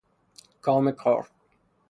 [0.61, 1.29] کام کار